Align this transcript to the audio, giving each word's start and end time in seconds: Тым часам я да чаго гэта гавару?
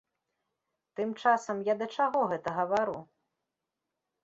Тым 0.99 1.09
часам 1.25 1.61
я 1.69 1.77
да 1.83 1.87
чаго 1.99 2.23
гэта 2.33 2.49
гавару? 2.63 2.99